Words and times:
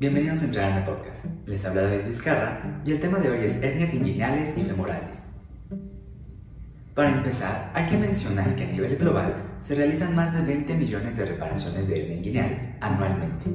Bienvenidos 0.00 0.42
a 0.42 0.44
Entrenarme 0.44 0.86
Podcast. 0.86 1.24
Les 1.44 1.64
habla 1.64 1.82
David 1.82 2.06
Vizcarra 2.06 2.80
y 2.84 2.92
el 2.92 3.00
tema 3.00 3.18
de 3.18 3.30
hoy 3.30 3.44
es 3.44 3.60
hernias 3.60 3.92
inguinales 3.92 4.56
y 4.56 4.62
femorales. 4.62 5.24
Para 6.94 7.10
empezar, 7.10 7.72
hay 7.74 7.86
que 7.86 7.96
mencionar 7.96 8.54
que 8.54 8.62
a 8.62 8.68
nivel 8.68 8.96
global 8.96 9.34
se 9.60 9.74
realizan 9.74 10.14
más 10.14 10.32
de 10.32 10.42
20 10.42 10.72
millones 10.74 11.16
de 11.16 11.24
reparaciones 11.24 11.88
de 11.88 12.00
hernia 12.00 12.16
inguinal 12.16 12.76
anualmente. 12.80 13.46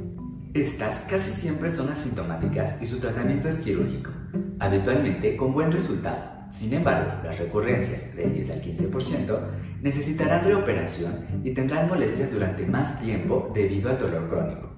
Estas 0.53 0.97
casi 1.09 1.31
siempre 1.31 1.69
son 1.69 1.87
asintomáticas 1.87 2.75
y 2.81 2.87
su 2.87 2.99
tratamiento 2.99 3.47
es 3.47 3.59
quirúrgico, 3.59 4.11
habitualmente 4.59 5.37
con 5.37 5.53
buen 5.53 5.71
resultado. 5.71 6.49
Sin 6.51 6.73
embargo, 6.73 7.23
las 7.23 7.39
recurrencias 7.39 8.13
del 8.17 8.33
10 8.33 8.51
al 8.51 8.61
15% 8.61 9.39
necesitarán 9.81 10.43
reoperación 10.43 11.41
y 11.41 11.53
tendrán 11.53 11.87
molestias 11.87 12.33
durante 12.33 12.65
más 12.65 12.99
tiempo 12.99 13.49
debido 13.53 13.89
al 13.89 13.97
dolor 13.97 14.27
crónico. 14.27 14.72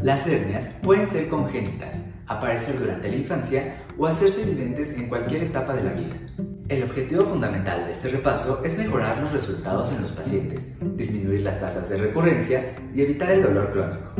Las 0.00 0.28
hernias 0.28 0.62
pueden 0.80 1.08
ser 1.08 1.28
congénitas, 1.28 1.96
aparecer 2.28 2.78
durante 2.78 3.08
la 3.08 3.16
infancia 3.16 3.82
o 3.98 4.06
hacerse 4.06 4.42
evidentes 4.42 4.96
en 4.96 5.08
cualquier 5.08 5.42
etapa 5.42 5.74
de 5.74 5.82
la 5.82 5.92
vida. 5.92 6.14
El 6.68 6.84
objetivo 6.84 7.22
fundamental 7.22 7.84
de 7.84 7.90
este 7.90 8.08
repaso 8.10 8.64
es 8.64 8.78
mejorar 8.78 9.18
los 9.18 9.32
resultados 9.32 9.92
en 9.92 10.00
los 10.00 10.12
pacientes, 10.12 10.68
disminuir 10.96 11.40
las 11.40 11.58
tasas 11.58 11.88
de 11.88 11.96
recurrencia 11.96 12.76
y 12.94 13.02
evitar 13.02 13.32
el 13.32 13.42
dolor 13.42 13.72
crónico. 13.72 14.12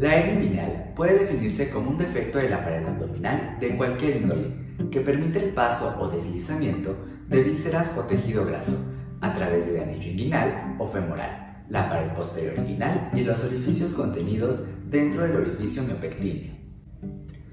La 0.00 0.16
hernia 0.16 0.34
inguinal 0.34 0.92
puede 0.96 1.20
definirse 1.20 1.70
como 1.70 1.90
un 1.90 1.98
defecto 1.98 2.38
de 2.38 2.50
la 2.50 2.64
pared 2.64 2.84
abdominal 2.84 3.58
de 3.60 3.76
cualquier 3.76 4.16
índole 4.16 4.50
que 4.90 5.02
permite 5.02 5.38
el 5.38 5.54
paso 5.54 6.00
o 6.00 6.08
deslizamiento 6.08 6.96
de 7.28 7.44
vísceras 7.44 7.96
o 7.96 8.00
tejido 8.02 8.44
graso 8.44 8.92
a 9.20 9.32
través 9.32 9.70
de 9.70 9.80
anillo 9.80 10.10
inguinal 10.10 10.74
o 10.80 10.88
femoral 10.88 11.46
la 11.68 11.88
pared 11.88 12.12
posterior 12.12 12.54
inguinal 12.58 13.10
y 13.14 13.22
los 13.22 13.42
orificios 13.44 13.92
contenidos 13.92 14.64
dentro 14.88 15.22
del 15.22 15.36
orificio 15.36 15.82
miopectíneo. 15.82 16.54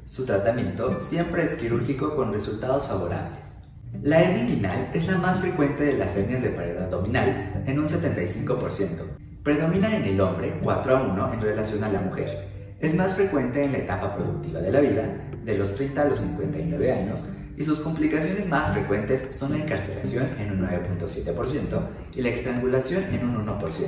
Su 0.05 0.25
tratamiento 0.25 0.99
siempre 0.99 1.43
es 1.43 1.53
quirúrgico 1.55 2.15
con 2.15 2.31
resultados 2.31 2.87
favorables. 2.87 3.39
La 4.01 4.21
hernia 4.21 4.43
inguinal 4.43 4.91
es 4.93 5.07
la 5.07 5.17
más 5.17 5.39
frecuente 5.39 5.83
de 5.83 5.97
las 5.97 6.15
hernias 6.15 6.41
de 6.41 6.49
pared 6.49 6.77
abdominal 6.77 7.63
en 7.65 7.79
un 7.79 7.85
75%. 7.85 8.87
Predomina 9.43 9.95
en 9.95 10.05
el 10.05 10.21
hombre 10.21 10.59
4 10.63 10.97
a 10.97 11.03
1 11.03 11.33
en 11.33 11.41
relación 11.41 11.83
a 11.83 11.89
la 11.89 12.01
mujer. 12.01 12.75
Es 12.79 12.95
más 12.95 13.13
frecuente 13.15 13.63
en 13.63 13.71
la 13.71 13.79
etapa 13.79 14.15
productiva 14.15 14.59
de 14.59 14.71
la 14.71 14.81
vida, 14.81 15.03
de 15.43 15.57
los 15.57 15.75
30 15.75 16.01
a 16.01 16.05
los 16.05 16.19
59 16.19 16.91
años, 16.91 17.25
y 17.57 17.63
sus 17.63 17.79
complicaciones 17.79 18.47
más 18.49 18.71
frecuentes 18.71 19.35
son 19.35 19.51
la 19.51 19.63
encarcelación 19.63 20.27
en 20.39 20.51
un 20.51 20.67
9.7% 20.67 21.81
y 22.15 22.21
la 22.21 22.29
estrangulación 22.29 23.03
en 23.13 23.27
un 23.27 23.45
1%. 23.45 23.87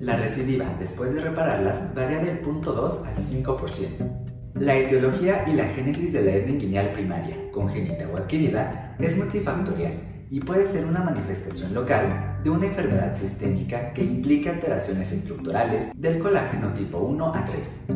La 0.00 0.16
recidiva 0.16 0.74
después 0.78 1.14
de 1.14 1.20
repararlas 1.20 1.94
varía 1.94 2.18
del 2.18 2.42
0.2 2.42 3.06
al 3.06 3.16
5%. 3.16 4.26
La 4.54 4.76
etiología 4.76 5.44
y 5.46 5.52
la 5.52 5.68
génesis 5.68 6.12
de 6.12 6.22
la 6.22 6.30
hernia 6.32 6.54
inguinal 6.54 6.92
primaria, 6.92 7.36
congénita 7.52 8.08
o 8.08 8.16
adquirida, 8.16 8.96
es 8.98 9.16
multifactorial 9.16 10.16
y 10.30 10.40
puede 10.40 10.66
ser 10.66 10.86
una 10.86 11.02
manifestación 11.02 11.74
local 11.74 12.40
de 12.42 12.50
una 12.50 12.66
enfermedad 12.66 13.14
sistémica 13.14 13.92
que 13.92 14.02
implica 14.02 14.50
alteraciones 14.50 15.12
estructurales 15.12 15.90
del 15.94 16.18
colágeno 16.18 16.72
tipo 16.72 16.98
1 16.98 17.34
a 17.34 17.44
3. 17.44 17.95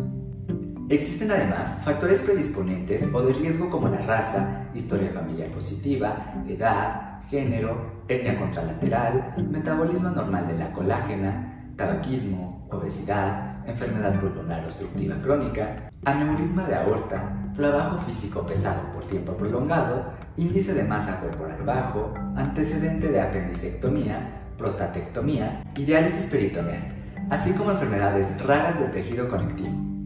Existen 0.90 1.30
además 1.30 1.82
factores 1.84 2.20
predisponentes 2.20 3.08
o 3.14 3.22
de 3.22 3.32
riesgo 3.32 3.70
como 3.70 3.86
la 3.88 3.98
raza, 3.98 4.66
historia 4.74 5.12
familiar 5.12 5.48
positiva, 5.52 6.34
edad, 6.48 7.22
género, 7.30 8.02
hernia 8.08 8.36
contralateral, 8.36 9.36
metabolismo 9.48 10.10
normal 10.10 10.48
de 10.48 10.58
la 10.58 10.72
colágena, 10.72 11.72
tabaquismo, 11.76 12.66
obesidad, 12.72 13.64
enfermedad 13.68 14.18
pulmonar 14.18 14.64
obstructiva 14.64 15.16
crónica, 15.20 15.76
aneurisma 16.06 16.64
de 16.64 16.74
aorta, 16.74 17.36
trabajo 17.54 18.00
físico 18.00 18.44
pesado 18.44 18.82
por 18.92 19.04
tiempo 19.04 19.36
prolongado, 19.36 20.12
índice 20.36 20.74
de 20.74 20.82
masa 20.82 21.20
corporal 21.20 21.62
bajo, 21.64 22.12
antecedente 22.34 23.06
de 23.06 23.20
apendicectomía, 23.20 24.42
prostatectomía 24.58 25.62
y 25.76 25.84
diálisis 25.84 26.24
peritoneal, 26.24 26.82
así 27.30 27.52
como 27.52 27.70
enfermedades 27.70 28.44
raras 28.44 28.80
del 28.80 28.90
tejido 28.90 29.28
conectivo. 29.28 29.99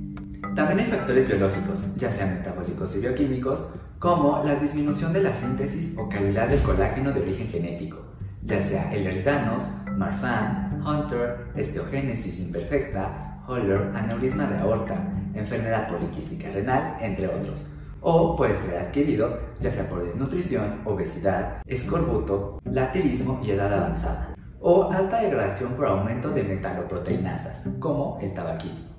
También 0.54 0.80
hay 0.80 0.86
factores 0.86 1.26
biológicos, 1.26 1.96
ya 1.96 2.12
sean 2.12 2.34
metabólicos 2.34 2.94
y 2.94 3.00
bioquímicos, 3.00 3.74
como 3.98 4.40
la 4.44 4.54
disminución 4.54 5.12
de 5.12 5.22
la 5.22 5.32
síntesis 5.32 5.98
o 5.98 6.08
calidad 6.08 6.48
del 6.48 6.60
colágeno 6.62 7.10
de 7.12 7.22
origen 7.22 7.48
genético, 7.48 7.98
ya 8.42 8.60
sea 8.60 8.92
Ehlers-Danlos, 8.92 9.64
Marfan, 9.96 10.80
Hunter, 10.86 11.48
esteogénesis 11.56 12.38
imperfecta, 12.38 13.42
Holler, 13.48 13.90
aneurisma 13.96 14.46
de 14.46 14.58
aorta, 14.58 14.94
enfermedad 15.34 15.88
poliquística 15.88 16.48
renal, 16.50 16.98
entre 17.00 17.26
otros. 17.26 17.66
O 18.00 18.36
puede 18.36 18.54
ser 18.54 18.78
adquirido 18.78 19.40
ya 19.60 19.72
sea 19.72 19.88
por 19.88 20.04
desnutrición, 20.04 20.82
obesidad, 20.84 21.62
escorbuto, 21.66 22.60
lacterismo 22.64 23.40
y 23.42 23.50
edad 23.50 23.72
avanzada. 23.72 24.34
O 24.60 24.92
alta 24.92 25.20
degradación 25.20 25.72
por 25.74 25.86
aumento 25.86 26.30
de 26.30 26.44
metaloproteinasas, 26.44 27.64
como 27.80 28.18
el 28.22 28.32
tabaquismo. 28.34 28.93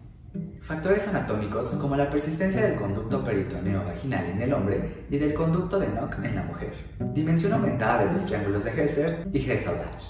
Factores 0.66 1.08
anatómicos 1.08 1.70
como 1.80 1.96
la 1.96 2.10
persistencia 2.10 2.60
del 2.60 2.76
conducto 2.80 3.24
peritoneo 3.24 3.86
vaginal 3.86 4.26
en 4.26 4.42
el 4.42 4.52
hombre 4.52 5.06
y 5.12 5.18
del 5.20 5.36
conducto 5.36 5.78
de 5.78 5.90
Nock 5.90 6.16
en 6.24 6.36
la 6.36 6.42
mujer. 6.42 6.74
Dimensión 7.14 7.54
aumentada 7.54 8.04
de 8.04 8.14
los 8.14 8.26
triángulos 8.26 8.64
de 8.64 8.72
Hester 8.72 9.28
y 9.32 9.38
Hesselbach. 9.38 10.04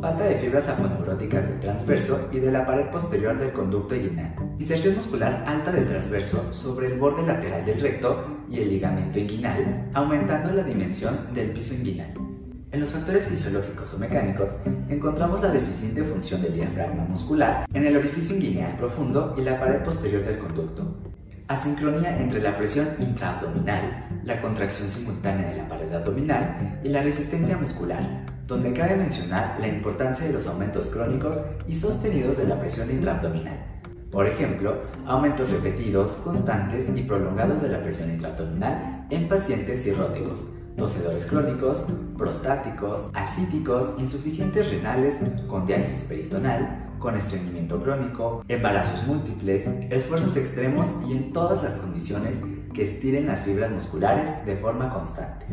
Falta 0.00 0.22
de 0.22 0.36
fibras 0.36 0.68
aponeuróticas 0.68 1.48
del 1.48 1.58
transverso 1.58 2.28
y 2.30 2.38
de 2.38 2.52
la 2.52 2.64
pared 2.64 2.86
posterior 2.92 3.36
del 3.40 3.52
conducto 3.52 3.96
inguinal. 3.96 4.36
Inserción 4.60 4.94
muscular 4.94 5.42
alta 5.44 5.72
del 5.72 5.86
transverso 5.86 6.52
sobre 6.52 6.86
el 6.86 7.00
borde 7.00 7.26
lateral 7.26 7.64
del 7.64 7.80
recto 7.80 8.24
y 8.48 8.60
el 8.60 8.68
ligamento 8.68 9.18
inguinal, 9.18 9.90
aumentando 9.94 10.52
la 10.52 10.62
dimensión 10.62 11.34
del 11.34 11.50
piso 11.50 11.74
inguinal. 11.74 12.27
En 12.70 12.80
los 12.80 12.90
factores 12.90 13.26
fisiológicos 13.26 13.94
o 13.94 13.98
mecánicos 13.98 14.58
encontramos 14.90 15.40
la 15.40 15.48
deficiente 15.48 16.04
función 16.04 16.42
del 16.42 16.52
diafragma 16.52 17.04
muscular 17.04 17.66
en 17.72 17.86
el 17.86 17.96
orificio 17.96 18.36
inguinal 18.36 18.76
profundo 18.76 19.34
y 19.38 19.40
la 19.42 19.58
pared 19.58 19.82
posterior 19.82 20.22
del 20.22 20.38
conducto. 20.38 20.98
Asincronía 21.46 22.20
entre 22.20 22.42
la 22.42 22.54
presión 22.58 22.86
intraabdominal, 22.98 24.20
la 24.22 24.42
contracción 24.42 24.90
simultánea 24.90 25.48
de 25.48 25.56
la 25.56 25.68
pared 25.68 25.90
abdominal 25.94 26.78
y 26.84 26.90
la 26.90 27.02
resistencia 27.02 27.56
muscular, 27.56 28.26
donde 28.46 28.74
cabe 28.74 28.96
mencionar 28.96 29.58
la 29.58 29.68
importancia 29.68 30.26
de 30.26 30.34
los 30.34 30.46
aumentos 30.46 30.88
crónicos 30.88 31.40
y 31.66 31.74
sostenidos 31.74 32.36
de 32.36 32.48
la 32.48 32.60
presión 32.60 32.90
intraabdominal. 32.90 33.80
Por 34.10 34.26
ejemplo, 34.26 34.82
aumentos 35.06 35.48
repetidos, 35.48 36.16
constantes 36.16 36.86
y 36.94 37.02
prolongados 37.02 37.62
de 37.62 37.70
la 37.70 37.82
presión 37.82 38.10
intraabdominal 38.10 39.06
en 39.08 39.26
pacientes 39.26 39.82
cirróticos, 39.82 40.46
poseedores 40.78 41.26
crónicos, 41.26 41.84
prostáticos, 42.16 43.10
acíticos, 43.12 43.94
insuficientes 43.98 44.70
renales 44.70 45.16
con 45.48 45.66
diálisis 45.66 46.04
peritonal, 46.04 46.86
con 46.98 47.16
estreñimiento 47.16 47.82
crónico, 47.82 48.44
embarazos 48.48 49.06
múltiples, 49.06 49.66
esfuerzos 49.90 50.36
extremos 50.36 50.88
y 51.06 51.12
en 51.12 51.32
todas 51.32 51.62
las 51.62 51.76
condiciones 51.76 52.40
que 52.72 52.84
estiren 52.84 53.26
las 53.26 53.40
fibras 53.40 53.70
musculares 53.70 54.44
de 54.46 54.56
forma 54.56 54.92
constante. 54.92 55.46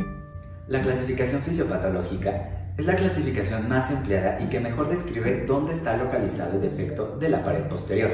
La 0.68 0.82
clasificación 0.82 1.42
fisiopatológica 1.42 2.74
es 2.78 2.86
la 2.86 2.96
clasificación 2.96 3.70
más 3.70 3.92
empleada 3.92 4.40
y 4.42 4.50
que 4.50 4.60
mejor 4.60 4.90
describe 4.90 5.46
dónde 5.46 5.74
está 5.74 5.98
localizado 5.98 6.54
el 6.54 6.62
defecto 6.62 7.18
de 7.18 7.30
la 7.30 7.44
pared 7.44 7.68
posterior. 7.68 8.12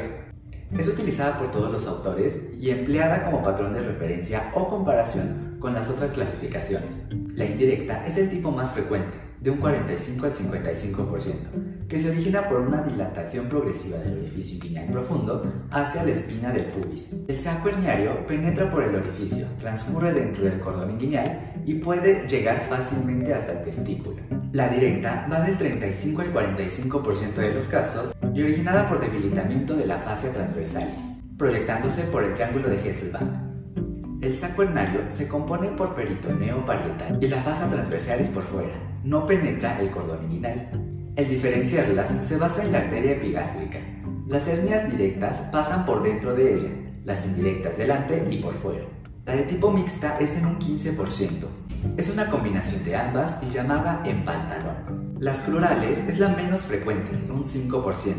Es 0.77 0.87
utilizada 0.87 1.37
por 1.37 1.51
todos 1.51 1.71
los 1.71 1.87
autores 1.87 2.41
y 2.57 2.69
empleada 2.69 3.25
como 3.25 3.43
patrón 3.43 3.73
de 3.73 3.81
referencia 3.81 4.51
o 4.53 4.67
comparación 4.67 5.50
con 5.61 5.73
las 5.73 5.89
otras 5.89 6.11
clasificaciones. 6.11 7.05
La 7.35 7.45
indirecta 7.45 8.05
es 8.05 8.17
el 8.17 8.29
tipo 8.29 8.51
más 8.51 8.71
frecuente, 8.71 9.15
de 9.39 9.49
un 9.49 9.57
45 9.57 10.25
al 10.25 10.33
55%, 10.33 11.87
que 11.87 11.99
se 11.99 12.11
origina 12.11 12.47
por 12.47 12.59
una 12.59 12.83
dilatación 12.83 13.47
progresiva 13.47 13.97
del 13.97 14.19
orificio 14.19 14.57
inguinal 14.57 14.91
profundo 14.91 15.43
hacia 15.71 16.03
la 16.03 16.11
espina 16.11 16.51
del 16.51 16.65
pubis. 16.65 17.13
El 17.27 17.39
saco 17.39 17.69
herniario 17.69 18.25
penetra 18.27 18.69
por 18.69 18.83
el 18.83 18.95
orificio, 18.95 19.47
transcurre 19.57 20.13
dentro 20.13 20.43
del 20.43 20.59
cordón 20.59 20.91
inguinal 20.91 21.53
y 21.65 21.75
puede 21.75 22.27
llegar 22.27 22.65
fácilmente 22.67 23.33
hasta 23.33 23.53
el 23.53 23.63
testículo. 23.63 24.17
La 24.51 24.67
directa 24.67 25.27
va 25.31 25.41
del 25.41 25.57
35 25.57 26.21
al 26.21 26.33
45% 26.33 27.33
de 27.35 27.53
los 27.53 27.65
casos 27.67 28.15
y 28.33 28.43
originada 28.43 28.89
por 28.89 28.99
debilitamiento 28.99 29.75
de 29.75 29.87
la 29.87 29.99
fascia 29.99 30.31
transversalis, 30.33 31.01
proyectándose 31.37 32.03
por 32.03 32.23
el 32.23 32.35
triángulo 32.35 32.69
de 32.69 32.77
Hesselbach. 32.77 33.50
El 34.21 34.35
saco 34.35 34.61
hernario 34.61 35.09
se 35.09 35.27
compone 35.27 35.69
por 35.69 35.95
peritoneo 35.95 36.63
parietal 36.63 37.17
y 37.19 37.27
la 37.27 37.41
fasa 37.41 37.67
transversalis 37.71 38.29
por 38.29 38.43
fuera. 38.43 38.73
No 39.03 39.25
penetra 39.25 39.79
el 39.79 39.89
cordón 39.89 40.25
inguinal. 40.25 40.69
El 41.15 41.27
diferenciarlas 41.27 42.09
se 42.23 42.37
basa 42.37 42.63
en 42.63 42.71
la 42.71 42.77
arteria 42.81 43.13
epigástrica. 43.13 43.79
Las 44.27 44.47
hernias 44.47 44.91
directas 44.91 45.39
pasan 45.51 45.87
por 45.87 46.03
dentro 46.03 46.35
de 46.35 46.53
ella, 46.53 46.69
las 47.03 47.25
indirectas 47.25 47.79
delante 47.79 48.23
y 48.29 48.43
por 48.43 48.53
fuera. 48.53 48.85
La 49.25 49.35
de 49.35 49.43
tipo 49.43 49.71
mixta 49.71 50.15
es 50.19 50.37
en 50.37 50.45
un 50.45 50.59
15%. 50.59 51.47
Es 51.97 52.13
una 52.13 52.27
combinación 52.27 52.83
de 52.85 52.95
ambas 52.95 53.39
y 53.41 53.47
llamada 53.47 54.03
en 54.05 54.23
pantalón. 54.23 55.15
Las 55.19 55.41
plurales 55.41 55.97
es 56.07 56.19
la 56.19 56.29
menos 56.29 56.61
frecuente, 56.61 57.17
un 57.27 57.43
5%. 57.43 58.13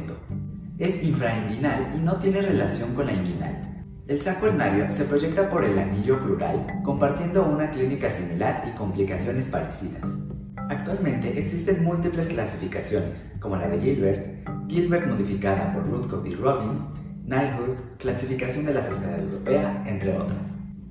Es 0.78 1.00
infrainguinal 1.00 1.94
y 1.96 2.00
no 2.00 2.16
tiene 2.16 2.42
relación 2.42 2.92
con 2.96 3.06
la 3.06 3.12
inguinal. 3.12 3.71
El 4.12 4.20
saco 4.20 4.46
hernario 4.46 4.90
se 4.90 5.06
proyecta 5.06 5.48
por 5.48 5.64
el 5.64 5.78
anillo 5.78 6.20
plural, 6.20 6.66
compartiendo 6.82 7.46
una 7.46 7.70
clínica 7.70 8.10
similar 8.10 8.62
y 8.68 8.76
complicaciones 8.76 9.46
parecidas. 9.46 10.02
Actualmente 10.68 11.38
existen 11.38 11.82
múltiples 11.82 12.26
clasificaciones, 12.26 13.24
como 13.40 13.56
la 13.56 13.68
de 13.68 13.80
Gilbert, 13.80 14.46
Gilbert 14.68 15.06
modificada 15.06 15.72
por 15.72 15.88
Rootcock 15.88 16.26
y 16.26 16.34
Robbins, 16.34 16.84
Nyhus, 17.24 17.76
clasificación 17.96 18.66
de 18.66 18.74
la 18.74 18.82
Sociedad 18.82 19.18
Europea, 19.18 19.82
entre 19.86 20.14
otras. 20.14 20.46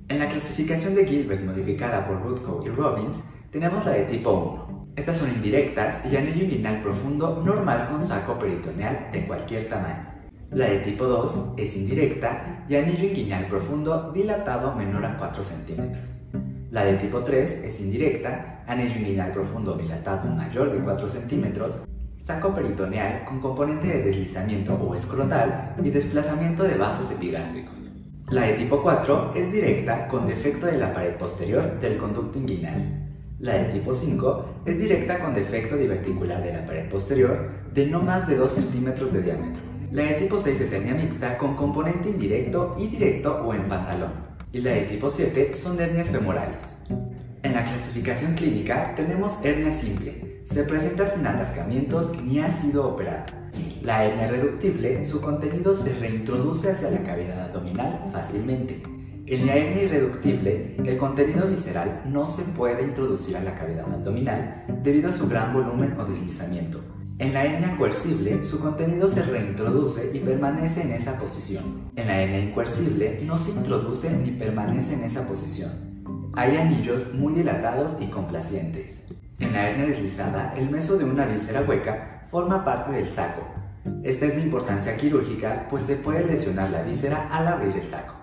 En 0.08 0.18
la 0.18 0.28
clasificación 0.28 0.96
de 0.96 1.06
Gilbert 1.06 1.44
modificada 1.44 2.04
por 2.04 2.20
Rootcock 2.24 2.66
y 2.66 2.70
Robbins, 2.70 3.22
tenemos 3.52 3.86
la 3.86 3.92
de 3.92 4.04
tipo 4.06 4.66
1. 4.66 4.94
Estas 4.96 5.18
son 5.18 5.30
indirectas 5.30 6.04
y 6.10 6.16
anillo 6.16 6.42
inguinal 6.42 6.82
profundo 6.82 7.40
normal 7.46 7.88
con 7.88 8.02
saco 8.02 8.36
peritoneal 8.36 9.10
de 9.12 9.24
cualquier 9.28 9.68
tamaño. 9.68 10.11
La 10.52 10.66
de 10.66 10.80
tipo 10.80 11.06
2 11.06 11.54
es 11.56 11.76
indirecta 11.76 12.66
y 12.68 12.76
anillo 12.76 13.08
inguinal 13.08 13.46
profundo 13.46 14.12
dilatado 14.12 14.74
menor 14.74 15.06
a 15.06 15.16
4 15.16 15.42
centímetros. 15.42 16.06
La 16.70 16.84
de 16.84 16.98
tipo 16.98 17.20
3 17.20 17.64
es 17.64 17.80
indirecta, 17.80 18.62
anillo 18.66 18.98
inguinal 18.98 19.32
profundo 19.32 19.72
dilatado 19.78 20.28
mayor 20.28 20.70
de 20.70 20.84
4 20.84 21.08
centímetros, 21.08 21.86
saco 22.26 22.54
peritoneal 22.54 23.24
con 23.24 23.40
componente 23.40 23.86
de 23.86 24.02
deslizamiento 24.02 24.74
o 24.74 24.94
escrotal 24.94 25.74
y 25.82 25.88
desplazamiento 25.88 26.64
de 26.64 26.76
vasos 26.76 27.10
epigástricos. 27.10 27.80
La 28.28 28.42
de 28.42 28.52
tipo 28.52 28.82
4 28.82 29.32
es 29.34 29.50
directa 29.52 30.06
con 30.06 30.26
defecto 30.26 30.66
de 30.66 30.76
la 30.76 30.92
pared 30.92 31.16
posterior 31.16 31.80
del 31.80 31.96
conducto 31.96 32.38
inguinal. 32.38 33.08
La 33.40 33.54
de 33.54 33.72
tipo 33.72 33.94
5 33.94 34.44
es 34.66 34.78
directa 34.78 35.18
con 35.18 35.34
defecto 35.34 35.76
diverticular 35.76 36.42
de 36.42 36.52
la 36.52 36.66
pared 36.66 36.90
posterior 36.90 37.48
de 37.72 37.86
no 37.86 38.02
más 38.02 38.28
de 38.28 38.36
2 38.36 38.52
centímetros 38.52 39.14
de 39.14 39.22
diámetro. 39.22 39.71
La 39.92 40.04
de 40.04 40.14
tipo 40.14 40.38
6 40.38 40.58
es 40.58 40.72
hernia 40.72 40.94
mixta 40.94 41.36
con 41.36 41.54
componente 41.54 42.08
indirecto 42.08 42.70
y 42.78 42.86
directo 42.86 43.42
o 43.44 43.52
en 43.52 43.68
pantalón. 43.68 44.12
Y 44.50 44.62
la 44.62 44.70
de 44.70 44.84
tipo 44.84 45.10
7 45.10 45.54
son 45.54 45.78
hernias 45.78 46.08
femorales. 46.08 46.56
En 47.42 47.52
la 47.52 47.62
clasificación 47.62 48.34
clínica 48.34 48.94
tenemos 48.94 49.44
hernia 49.44 49.70
simple. 49.70 50.40
Se 50.44 50.64
presenta 50.64 51.06
sin 51.08 51.26
atascamientos 51.26 52.10
ni 52.22 52.40
ha 52.40 52.48
sido 52.48 52.88
operada. 52.88 53.26
La 53.82 54.06
hernia 54.06 54.28
reductible, 54.28 55.04
su 55.04 55.20
contenido 55.20 55.74
se 55.74 55.92
reintroduce 55.98 56.70
hacia 56.70 56.90
la 56.90 57.02
cavidad 57.02 57.48
abdominal 57.48 58.08
fácilmente. 58.14 58.80
En 59.26 59.46
la 59.46 59.56
hernia 59.56 59.82
irreductible, 59.82 60.74
el 60.86 60.96
contenido 60.96 61.46
visceral 61.48 62.04
no 62.06 62.24
se 62.24 62.44
puede 62.52 62.82
introducir 62.82 63.36
a 63.36 63.44
la 63.44 63.54
cavidad 63.56 63.92
abdominal 63.92 64.64
debido 64.82 65.10
a 65.10 65.12
su 65.12 65.28
gran 65.28 65.52
volumen 65.52 66.00
o 66.00 66.06
deslizamiento, 66.06 66.80
en 67.22 67.34
la 67.34 67.44
hernia 67.44 67.76
coercible, 67.76 68.42
su 68.42 68.58
contenido 68.58 69.06
se 69.06 69.22
reintroduce 69.22 70.10
y 70.12 70.18
permanece 70.18 70.82
en 70.82 70.90
esa 70.90 71.16
posición. 71.20 71.92
En 71.94 72.08
la 72.08 72.20
hernia 72.20 72.40
incoercible, 72.40 73.20
no 73.22 73.38
se 73.38 73.52
introduce 73.52 74.10
ni 74.10 74.32
permanece 74.32 74.94
en 74.94 75.04
esa 75.04 75.28
posición. 75.28 75.70
Hay 76.34 76.56
anillos 76.56 77.14
muy 77.14 77.34
dilatados 77.34 77.96
y 78.00 78.06
complacientes. 78.06 79.00
En 79.38 79.52
la 79.52 79.68
hernia 79.68 79.86
deslizada, 79.86 80.52
el 80.56 80.68
meso 80.68 80.98
de 80.98 81.04
una 81.04 81.26
víscera 81.26 81.62
hueca 81.62 82.26
forma 82.32 82.64
parte 82.64 82.90
del 82.90 83.08
saco. 83.08 83.42
Esta 84.02 84.26
es 84.26 84.34
de 84.34 84.42
importancia 84.42 84.96
quirúrgica, 84.96 85.68
pues 85.70 85.84
se 85.84 85.96
puede 85.96 86.26
lesionar 86.26 86.70
la 86.70 86.82
víscera 86.82 87.28
al 87.30 87.46
abrir 87.46 87.76
el 87.76 87.86
saco. 87.86 88.14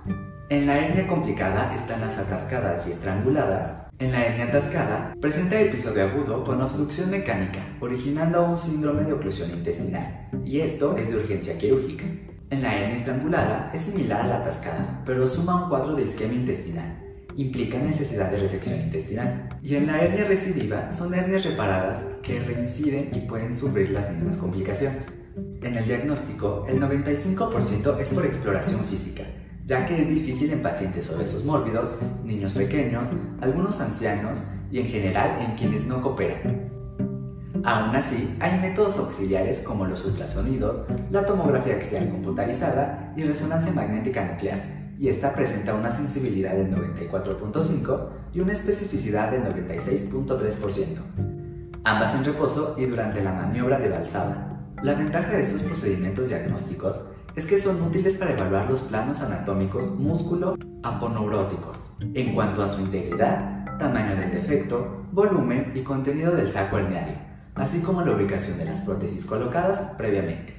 En 0.50 0.66
la 0.66 0.80
hernia 0.80 1.06
complicada 1.06 1.76
están 1.76 2.02
las 2.02 2.18
atascadas 2.18 2.88
y 2.88 2.92
estranguladas, 2.92 3.88
en 4.00 4.12
la 4.12 4.26
hernia 4.26 4.46
atascada, 4.46 5.14
presenta 5.22 5.62
episodio 5.62 6.06
agudo 6.06 6.44
con 6.44 6.60
obstrucción 6.60 7.12
mecánica, 7.12 7.60
originando 7.80 8.44
un 8.50 8.58
síndrome 8.58 9.04
de 9.04 9.14
oclusión 9.14 9.52
intestinal, 9.52 10.28
y 10.44 10.62
esto 10.62 10.98
es 10.98 11.12
de 11.12 11.18
urgencia 11.18 11.56
quirúrgica. 11.56 12.06
En 12.50 12.64
la 12.64 12.80
hernia 12.80 12.96
estrangulada 12.96 13.70
es 13.76 13.82
similar 13.82 14.22
a 14.22 14.28
la 14.28 14.38
atascada, 14.38 15.04
pero 15.06 15.28
suma 15.28 15.66
un 15.66 15.70
cuadro 15.70 15.96
de 15.96 16.02
isquemia 16.02 16.40
intestinal. 16.40 16.98
Implica 17.36 17.78
necesidad 17.78 18.32
de 18.32 18.40
resección 18.40 18.80
intestinal. 18.80 19.50
Y 19.62 19.76
en 19.76 19.86
la 19.86 20.02
hernia 20.02 20.24
recidiva 20.24 20.90
son 20.92 21.14
hernias 21.14 21.46
reparadas 21.46 22.00
que 22.24 22.40
reinciden 22.40 23.14
y 23.14 23.28
pueden 23.28 23.54
sufrir 23.54 23.92
las 23.92 24.12
mismas 24.12 24.38
complicaciones. 24.38 25.14
En 25.62 25.78
el 25.78 25.86
diagnóstico, 25.86 26.66
el 26.68 26.82
95% 26.82 28.00
es 28.00 28.10
por 28.10 28.26
exploración 28.26 28.80
física, 28.86 29.24
ya 29.70 29.86
que 29.86 30.02
es 30.02 30.10
difícil 30.10 30.52
en 30.52 30.64
pacientes 30.64 31.12
obesos 31.12 31.46
mórbidos, 31.46 31.96
niños 32.24 32.54
pequeños, 32.54 33.12
algunos 33.40 33.80
ancianos 33.80 34.44
y 34.72 34.80
en 34.80 34.88
general 34.88 35.40
en 35.44 35.56
quienes 35.56 35.86
no 35.86 36.02
cooperan. 36.02 36.72
Aún 37.64 37.96
así, 37.96 38.36
hay 38.40 38.60
métodos 38.60 38.98
auxiliares 38.98 39.62
como 39.62 39.86
los 39.86 40.04
ultrasonidos, 40.06 40.88
la 41.12 41.24
tomografía 41.24 41.76
axial 41.76 42.10
computarizada 42.10 43.14
y 43.16 43.24
resonancia 43.24 43.72
magnética 43.72 44.26
nuclear, 44.26 44.96
y 44.98 45.08
esta 45.08 45.36
presenta 45.36 45.76
una 45.76 45.92
sensibilidad 45.92 46.56
del 46.56 46.74
94.5 46.74 48.08
y 48.34 48.40
una 48.40 48.54
especificidad 48.54 49.30
del 49.30 49.44
96.3%, 49.44 50.98
ambas 51.84 52.16
en 52.16 52.26
reposo 52.26 52.74
y 52.76 52.86
durante 52.86 53.22
la 53.24 53.34
maniobra 53.34 53.78
de 53.78 53.90
balsada. 53.90 54.48
La 54.82 54.96
ventaja 54.96 55.34
de 55.34 55.42
estos 55.42 55.62
procedimientos 55.62 56.30
diagnósticos 56.30 57.12
es 57.40 57.46
que 57.46 57.58
son 57.58 57.82
útiles 57.82 58.18
para 58.18 58.34
evaluar 58.34 58.70
los 58.70 58.82
planos 58.82 59.22
anatómicos 59.22 59.98
músculo-aponeuróticos 59.98 61.96
en 62.14 62.36
cuanto 62.36 62.62
a 62.62 62.68
su 62.68 62.82
integridad, 62.82 63.78
tamaño 63.78 64.18
del 64.18 64.32
defecto, 64.32 65.06
volumen 65.14 65.72
y 65.74 65.80
contenido 65.84 66.36
del 66.36 66.52
saco 66.52 66.80
herniario, 66.80 67.16
así 67.56 67.80
como 67.80 68.02
la 68.02 68.12
ubicación 68.12 68.58
de 68.58 68.66
las 68.66 68.82
prótesis 68.82 69.26
colocadas 69.26 69.80
previamente. 69.98 70.54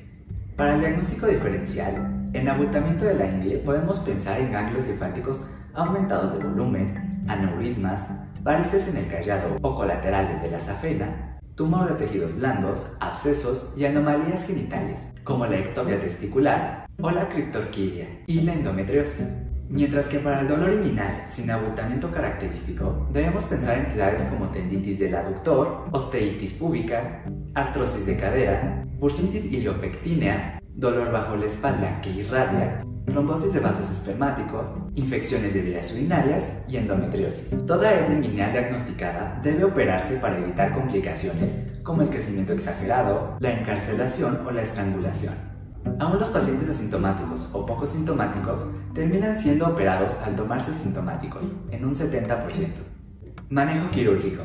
Para 0.56 0.76
el 0.76 0.80
diagnóstico 0.80 1.26
diferencial, 1.26 2.30
en 2.32 2.48
abultamiento 2.48 3.04
de 3.04 3.12
la 3.14 3.26
ingle 3.26 3.58
podemos 3.58 3.98
pensar 3.98 4.40
en 4.40 4.50
ganglios 4.52 4.86
linfáticos 4.86 5.50
aumentados 5.74 6.32
de 6.32 6.42
volumen, 6.42 7.26
aneurismas, 7.28 8.08
varices 8.42 8.88
en 8.88 8.96
el 9.04 9.08
callado 9.08 9.58
o 9.60 9.74
colaterales 9.74 10.40
de 10.40 10.50
la 10.50 10.60
safena, 10.60 11.29
tumor 11.60 11.86
de 11.90 12.06
tejidos 12.06 12.34
blandos, 12.38 12.96
abscesos 13.00 13.74
y 13.76 13.84
anomalías 13.84 14.46
genitales, 14.46 14.98
como 15.24 15.44
la 15.44 15.58
ectopia 15.58 16.00
testicular 16.00 16.86
o 17.02 17.10
la 17.10 17.28
criptorquidia 17.28 18.06
y 18.26 18.40
la 18.40 18.54
endometriosis. 18.54 19.26
Mientras 19.68 20.06
que 20.06 20.20
para 20.20 20.40
el 20.40 20.48
dolor 20.48 20.72
inguinal 20.72 21.22
sin 21.28 21.50
abultamiento 21.50 22.10
característico, 22.10 23.06
debemos 23.12 23.44
pensar 23.44 23.76
en 23.76 23.84
entidades 23.84 24.22
como 24.30 24.48
tenditis 24.48 25.00
del 25.00 25.14
aductor, 25.14 25.84
osteitis 25.92 26.54
púbica, 26.54 27.26
artrosis 27.54 28.06
de 28.06 28.16
cadera, 28.16 28.82
bursitis 28.98 29.44
iliopectínea, 29.44 30.59
dolor 30.80 31.12
bajo 31.12 31.36
la 31.36 31.44
espalda 31.44 32.00
que 32.00 32.08
irradia, 32.10 32.78
trombosis 33.04 33.52
de 33.52 33.60
vasos 33.60 33.90
espermáticos, 33.90 34.70
infecciones 34.94 35.52
de 35.52 35.60
vías 35.60 35.92
urinarias 35.92 36.64
y 36.68 36.78
endometriosis. 36.78 37.66
Toda 37.66 37.92
hernia 37.92 38.48
diagnosticada 38.48 39.38
debe 39.42 39.64
operarse 39.64 40.16
para 40.16 40.38
evitar 40.38 40.72
complicaciones 40.72 41.70
como 41.82 42.00
el 42.00 42.08
crecimiento 42.08 42.54
exagerado, 42.54 43.36
la 43.40 43.52
encarcelación 43.52 44.40
o 44.46 44.50
la 44.50 44.62
estrangulación. 44.62 45.34
Aún 45.98 46.18
los 46.18 46.30
pacientes 46.30 46.70
asintomáticos 46.70 47.50
o 47.52 47.66
poco 47.66 47.86
sintomáticos 47.86 48.70
terminan 48.94 49.36
siendo 49.36 49.66
operados 49.66 50.18
al 50.22 50.34
tomarse 50.34 50.72
sintomáticos, 50.72 51.52
en 51.70 51.84
un 51.84 51.94
70%. 51.94 52.68
Manejo 53.50 53.90
quirúrgico. 53.90 54.44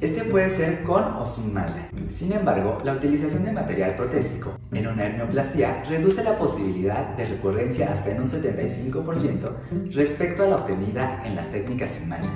Este 0.00 0.22
puede 0.22 0.48
ser 0.48 0.84
con 0.84 1.02
o 1.02 1.26
sin 1.26 1.52
malla. 1.52 1.90
Sin 2.06 2.32
embargo, 2.32 2.78
la 2.84 2.92
utilización 2.92 3.44
de 3.44 3.50
material 3.50 3.96
protésico 3.96 4.56
en 4.70 4.86
una 4.86 5.02
hernioplastia 5.02 5.82
reduce 5.88 6.22
la 6.22 6.38
posibilidad 6.38 7.16
de 7.16 7.24
recurrencia 7.24 7.92
hasta 7.92 8.12
en 8.12 8.22
un 8.22 8.28
75% 8.28 9.50
respecto 9.92 10.44
a 10.44 10.46
la 10.46 10.56
obtenida 10.56 11.20
en 11.26 11.34
las 11.34 11.50
técnicas 11.50 11.90
sin 11.90 12.10
malla. 12.10 12.30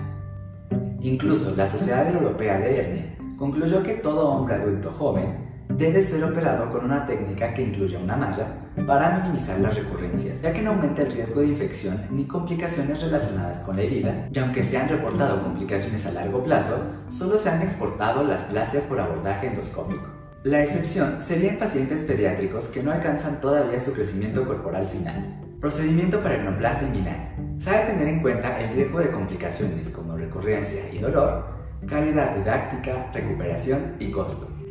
Incluso 1.00 1.54
la 1.54 1.66
Sociedad 1.66 2.12
Europea 2.12 2.58
de 2.58 2.80
Hernia 2.80 3.16
concluyó 3.38 3.84
que 3.84 3.94
todo 3.94 4.28
hombre 4.28 4.56
adulto 4.56 4.90
joven 4.90 5.51
debe 5.82 6.00
ser 6.00 6.22
operado 6.22 6.70
con 6.70 6.84
una 6.84 7.04
técnica 7.06 7.52
que 7.52 7.62
incluya 7.62 7.98
una 7.98 8.16
malla 8.16 8.46
para 8.86 9.18
minimizar 9.18 9.58
las 9.58 9.74
recurrencias, 9.74 10.40
ya 10.40 10.52
que 10.52 10.62
no 10.62 10.70
aumenta 10.70 11.02
el 11.02 11.10
riesgo 11.10 11.40
de 11.40 11.48
infección 11.48 12.00
ni 12.10 12.24
complicaciones 12.24 13.02
relacionadas 13.02 13.60
con 13.62 13.74
la 13.74 13.82
herida, 13.82 14.28
y 14.32 14.38
aunque 14.38 14.62
se 14.62 14.78
han 14.78 14.88
reportado 14.88 15.42
complicaciones 15.42 16.06
a 16.06 16.12
largo 16.12 16.44
plazo, 16.44 16.78
solo 17.08 17.36
se 17.36 17.50
han 17.50 17.62
exportado 17.62 18.22
las 18.22 18.44
plastias 18.44 18.84
por 18.84 19.00
abordaje 19.00 19.48
endoscópico. 19.48 20.06
La 20.44 20.62
excepción 20.62 21.20
sería 21.20 21.50
en 21.50 21.58
pacientes 21.58 22.02
pediátricos 22.02 22.68
que 22.68 22.82
no 22.82 22.92
alcanzan 22.92 23.40
todavía 23.40 23.80
su 23.80 23.92
crecimiento 23.92 24.46
corporal 24.46 24.86
final. 24.86 25.40
Procedimiento 25.60 26.20
para 26.20 26.36
ernoplastia 26.36 26.88
inguinal. 26.88 27.34
Se 27.58 27.70
tener 27.70 28.06
en 28.06 28.22
cuenta 28.22 28.60
el 28.60 28.74
riesgo 28.74 29.00
de 29.00 29.10
complicaciones 29.10 29.90
como 29.90 30.16
recurrencia 30.16 30.82
y 30.92 30.98
dolor, 30.98 31.44
calidad 31.88 32.36
didáctica, 32.36 33.10
recuperación 33.12 33.96
y 33.98 34.12
costo 34.12 34.61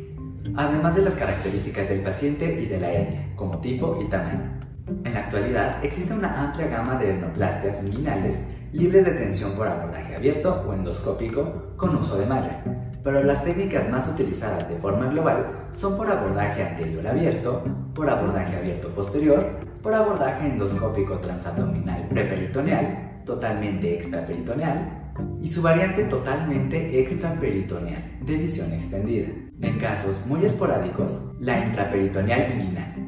además 0.56 0.96
de 0.96 1.02
las 1.02 1.14
características 1.14 1.88
del 1.88 2.00
paciente 2.00 2.60
y 2.60 2.66
de 2.66 2.80
la 2.80 2.92
hernia, 2.92 3.32
como 3.36 3.58
tipo 3.58 3.98
y 4.02 4.08
tamaño. 4.08 4.58
En 5.04 5.14
la 5.14 5.20
actualidad 5.20 5.84
existe 5.84 6.12
una 6.12 6.42
amplia 6.42 6.68
gama 6.68 6.96
de 6.96 7.10
hernoplastias 7.10 7.82
inguinales 7.82 8.40
libres 8.72 9.04
de 9.04 9.12
tensión 9.12 9.52
por 9.52 9.68
abordaje 9.68 10.16
abierto 10.16 10.64
o 10.66 10.72
endoscópico 10.72 11.74
con 11.76 11.96
uso 11.96 12.16
de 12.18 12.26
malla, 12.26 12.62
pero 13.04 13.22
las 13.22 13.44
técnicas 13.44 13.88
más 13.90 14.08
utilizadas 14.08 14.68
de 14.68 14.76
forma 14.76 15.06
global 15.06 15.68
son 15.72 15.96
por 15.96 16.10
abordaje 16.10 16.62
anterior 16.62 17.06
abierto, 17.06 17.62
por 17.94 18.08
abordaje 18.08 18.56
abierto 18.56 18.88
posterior 18.94 19.72
por 19.82 19.94
abordaje 19.94 20.46
endoscópico 20.46 21.18
transabdominal 21.18 22.08
preperitoneal, 22.08 23.22
totalmente 23.26 23.94
extraperitoneal, 23.94 25.01
y 25.40 25.48
su 25.48 25.62
variante 25.62 26.04
totalmente 26.04 27.00
extraperitoneal, 27.00 28.18
de 28.24 28.36
visión 28.36 28.72
extendida. 28.72 29.28
En 29.60 29.78
casos 29.78 30.26
muy 30.26 30.44
esporádicos, 30.44 31.32
la 31.40 31.66
intraperitoneal 31.66 32.52
inguinal. 32.54 33.02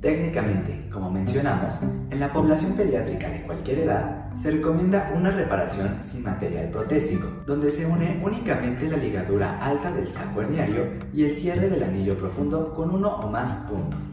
Técnicamente, 0.00 0.88
como 0.90 1.10
mencionamos, 1.10 1.82
en 1.82 2.20
la 2.20 2.32
población 2.32 2.72
pediátrica 2.74 3.28
de 3.28 3.42
cualquier 3.42 3.80
edad 3.80 4.32
se 4.34 4.50
recomienda 4.50 5.12
una 5.14 5.30
reparación 5.30 6.02
sin 6.02 6.22
material 6.22 6.70
protésico, 6.70 7.26
donde 7.46 7.68
se 7.68 7.84
une 7.84 8.18
únicamente 8.24 8.88
la 8.88 8.96
ligadura 8.96 9.58
alta 9.58 9.92
del 9.92 10.08
saco 10.08 10.40
herniario 10.40 10.86
y 11.12 11.24
el 11.24 11.36
cierre 11.36 11.68
del 11.68 11.82
anillo 11.82 12.16
profundo 12.16 12.72
con 12.74 12.90
uno 12.94 13.16
o 13.16 13.28
más 13.28 13.50
puntos. 13.68 14.10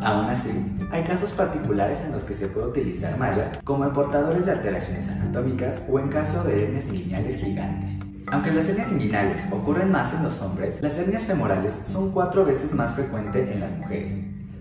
Aún 0.00 0.26
así, 0.26 0.50
hay 0.92 1.02
casos 1.04 1.32
particulares 1.32 1.98
en 2.04 2.12
los 2.12 2.24
que 2.24 2.34
se 2.34 2.48
puede 2.48 2.68
utilizar 2.68 3.18
malla 3.18 3.50
como 3.64 3.84
en 3.84 3.92
portadores 3.92 4.46
de 4.46 4.52
alteraciones 4.52 5.08
anatómicas 5.08 5.82
o 5.88 5.98
en 5.98 6.08
caso 6.08 6.44
de 6.44 6.64
hernias 6.64 6.88
inguinales 6.88 7.36
gigantes. 7.36 7.90
Aunque 8.30 8.52
las 8.52 8.68
hernias 8.68 8.92
inguinales 8.92 9.42
ocurren 9.50 9.90
más 9.90 10.14
en 10.14 10.22
los 10.22 10.40
hombres, 10.40 10.80
las 10.82 10.98
hernias 10.98 11.24
femorales 11.24 11.80
son 11.84 12.12
cuatro 12.12 12.44
veces 12.44 12.74
más 12.74 12.94
frecuentes 12.94 13.50
en 13.50 13.60
las 13.60 13.76
mujeres, 13.78 14.14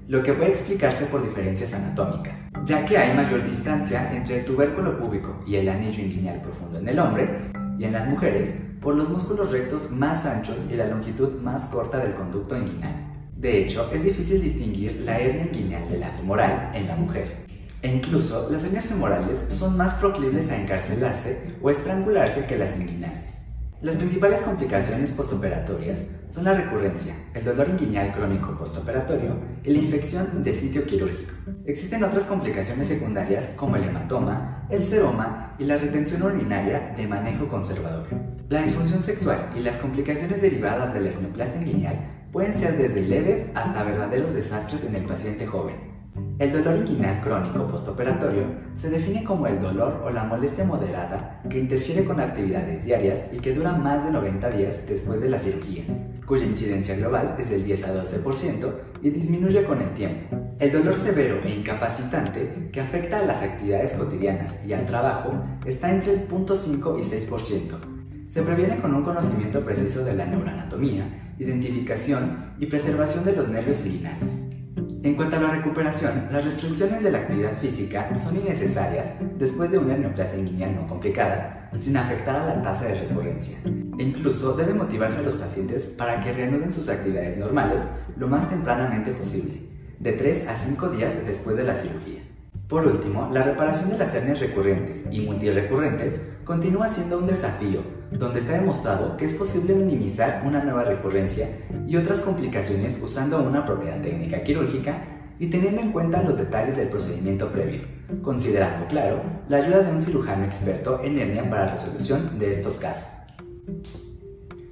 lo 0.08 0.24
que 0.24 0.34
puede 0.34 0.52
explicarse 0.52 1.06
por 1.06 1.22
diferencias 1.22 1.74
anatómicas, 1.74 2.40
ya 2.66 2.86
que 2.86 2.98
hay 2.98 3.16
mayor 3.16 3.44
distancia 3.44 4.12
entre 4.14 4.40
el 4.40 4.46
tubérculo 4.46 4.98
púbico 5.02 5.44
y 5.46 5.58
el 5.58 5.70
anillo 5.70 6.02
inguinal 6.02 6.42
profundo 6.42 6.80
en 6.80 6.88
el 6.88 6.98
hombre, 6.98 7.52
y 7.78 7.84
en 7.84 7.94
las 7.94 8.08
mujeres 8.08 8.56
por 8.82 8.96
los 8.96 9.10
músculos 9.10 9.52
rectos 9.52 9.92
más 9.92 10.26
anchos 10.26 10.66
y 10.72 10.76
la 10.76 10.88
longitud 10.88 11.42
más 11.42 11.66
corta 11.68 12.00
del 12.00 12.16
conducto 12.16 12.58
inguinal. 12.58 13.17
De 13.38 13.60
hecho, 13.60 13.88
es 13.94 14.04
difícil 14.04 14.42
distinguir 14.42 15.02
la 15.02 15.20
hernia 15.20 15.46
inguinal 15.46 15.88
de 15.90 16.00
la 16.00 16.10
femoral 16.10 16.72
en 16.74 16.88
la 16.88 16.96
mujer. 16.96 17.46
E 17.84 17.88
incluso 17.88 18.50
las 18.50 18.64
hernias 18.64 18.88
femorales 18.88 19.46
son 19.50 19.78
más 19.78 19.94
proclives 19.94 20.50
a 20.50 20.60
encarcelarse 20.60 21.54
o 21.62 21.70
estrangularse 21.70 22.48
que 22.48 22.58
las 22.58 22.76
inguinales. 22.76 23.36
Las 23.84 23.96
principales 23.96 24.42
complicaciones 24.42 25.12
postoperatorias 25.12 26.04
son 26.28 26.46
la 26.46 26.54
recurrencia, 26.56 27.14
el 27.36 27.46
dolor 27.46 27.70
inguinal 27.70 28.12
crónico 28.12 28.58
postoperatorio 28.58 29.36
y 29.64 29.72
la 29.72 29.78
infección 29.78 30.44
de 30.44 30.54
sitio 30.56 30.88
quirúrgico. 30.88 31.34
Existen 31.68 32.04
otras 32.04 32.24
complicaciones 32.24 32.88
secundarias 32.88 33.52
como 33.56 33.76
el 33.76 33.84
hematoma, 33.84 34.66
el 34.72 34.82
seroma 34.82 35.56
y 35.60 35.66
la 35.66 35.78
retención 35.78 36.24
urinaria 36.24 36.96
de 36.98 37.06
manejo 37.06 37.48
conservador. 37.48 38.08
La 38.50 38.64
disfunción 38.64 39.04
sexual 39.04 39.52
y 39.56 39.60
las 39.60 39.78
complicaciones 39.78 40.42
derivadas 40.42 40.96
de 40.96 41.02
la 41.02 41.10
hernioplastia 41.10 41.62
inguinal 41.62 42.17
pueden 42.32 42.54
ser 42.54 42.78
desde 42.78 43.02
leves 43.02 43.50
hasta 43.56 43.84
verdaderos 43.84 44.34
desastres 44.34 44.86
en 44.86 44.96
el 44.96 45.06
paciente 45.06 45.46
joven. 45.46 45.76
El 46.40 46.52
dolor 46.52 46.78
inguinal 46.78 47.22
crónico 47.24 47.68
postoperatorio 47.68 48.46
se 48.74 48.90
define 48.90 49.24
como 49.24 49.48
el 49.48 49.62
dolor 49.62 50.02
o 50.04 50.10
la 50.10 50.24
molestia 50.24 50.66
moderada 50.66 51.42
que 51.50 51.60
interfiere 51.60 52.06
con 52.06 52.20
actividades 52.20 52.86
diarias 52.86 53.26
y 53.32 53.38
que 53.38 53.54
dura 53.54 53.74
más 53.74 54.06
de 54.06 54.12
90 54.12 54.50
días 54.52 54.88
después 54.88 55.22
de 55.22 55.30
la 55.30 55.40
cirugía, 55.40 55.84
cuya 56.26 56.46
incidencia 56.46 56.96
global 56.96 57.36
es 57.38 57.50
del 57.50 57.64
10 57.64 57.88
a 57.88 58.04
12% 58.04 58.74
y 59.02 59.10
disminuye 59.10 59.64
con 59.66 59.82
el 59.82 59.94
tiempo. 59.94 60.38
El 60.60 60.72
dolor 60.72 60.96
severo 60.96 61.40
e 61.44 61.52
incapacitante 61.52 62.70
que 62.72 62.82
afecta 62.82 63.20
a 63.20 63.26
las 63.26 63.42
actividades 63.42 63.94
cotidianas 63.94 64.56
y 64.66 64.74
al 64.74 64.86
trabajo 64.86 65.34
está 65.66 65.92
entre 65.92 66.14
el 66.14 66.28
0.5 66.28 67.00
y 67.00 67.04
6%, 67.04 67.98
se 68.28 68.42
previene 68.42 68.78
con 68.78 68.94
un 68.94 69.04
conocimiento 69.04 69.62
preciso 69.62 70.04
de 70.04 70.14
la 70.14 70.26
neuroanatomía, 70.26 71.27
identificación 71.40 72.54
y 72.60 72.66
preservación 72.66 73.26
de 73.26 73.36
los 73.36 73.48
nervios 73.48 73.86
inguinales. 73.86 74.34
En 75.04 75.16
cuanto 75.16 75.38
a 75.38 75.40
la 75.40 75.52
recuperación, 75.52 76.28
las 76.32 76.44
restricciones 76.44 77.04
de 77.04 77.12
la 77.12 77.20
actividad 77.20 77.58
física 77.60 78.14
son 78.16 78.38
innecesarias 78.38 79.10
después 79.38 79.72
de 79.72 79.78
una 79.78 79.96
neoplastia 79.96 80.40
inguinal 80.40 80.76
no 80.76 80.88
complicada, 80.88 81.70
sin 81.76 81.96
afectar 81.96 82.36
a 82.36 82.56
la 82.56 82.62
tasa 82.62 82.86
de 82.86 83.02
recurrencia. 83.02 83.58
E 83.66 84.04
incluso 84.04 84.54
debe 84.54 84.74
motivarse 84.74 85.20
a 85.20 85.24
los 85.24 85.36
pacientes 85.36 85.86
para 85.86 86.20
que 86.20 86.34
reanuden 86.34 86.72
sus 86.72 86.90
actividades 86.90 87.38
normales 87.38 87.82
lo 88.18 88.28
más 88.28 88.50
tempranamente 88.50 89.12
posible, 89.12 89.62
de 90.00 90.14
3 90.14 90.48
a 90.48 90.56
5 90.56 90.90
días 90.90 91.16
después 91.26 91.56
de 91.58 91.64
la 91.64 91.76
cirugía. 91.76 92.17
Por 92.68 92.86
último, 92.86 93.30
la 93.32 93.44
reparación 93.44 93.92
de 93.92 93.98
las 93.98 94.14
hernias 94.14 94.42
recurrentes 94.42 95.00
y 95.10 95.22
multirecurrentes 95.22 96.20
continúa 96.44 96.90
siendo 96.90 97.18
un 97.18 97.28
desafío, 97.28 97.82
donde 98.12 98.40
está 98.40 98.54
demostrado 98.54 99.16
que 99.16 99.24
es 99.24 99.34
posible 99.34 99.74
minimizar 99.74 100.44
una 100.46 100.60
nueva 100.60 100.84
recurrencia 100.84 101.48
y 101.88 101.96
otras 101.96 102.20
complicaciones 102.20 103.00
usando 103.02 103.42
una 103.42 103.66
propiedad 103.66 104.02
técnica 104.02 104.44
quirúrgica 104.44 105.02
y 105.40 105.48
teniendo 105.48 105.82
en 105.82 105.94
cuenta 105.94 106.22
los 106.24 106.38
detalles 106.38 106.76
del 106.76 106.90
procedimiento 106.90 107.50
previo, 107.52 107.84
considerando, 108.22 108.86
claro, 108.88 109.22
la 109.48 109.58
ayuda 109.58 109.84
de 109.84 109.92
un 109.92 110.02
cirujano 110.02 110.44
experto 110.44 111.02
en 111.04 111.20
hernia 111.20 111.50
para 111.50 111.66
la 111.66 111.72
resolución 111.72 112.38
de 112.38 112.50
estos 112.50 112.80
casos. 112.80 113.08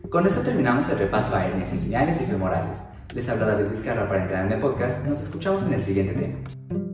Con 0.09 0.25
esto 0.25 0.41
terminamos 0.41 0.89
el 0.89 0.99
repaso 0.99 1.33
a 1.35 1.45
hernias 1.45 1.73
inguinales 1.73 2.19
y 2.21 2.25
femorales. 2.25 2.77
Les 3.13 3.29
habla 3.29 3.47
David 3.47 3.69
Vizcarra 3.69 4.07
para 4.09 4.23
entrar 4.23 4.45
en 4.45 4.51
el 4.51 4.59
podcast. 4.59 5.05
Nos 5.05 5.21
escuchamos 5.21 5.65
en 5.65 5.73
el 5.73 5.83
siguiente 5.83 6.13
tema. 6.13 6.84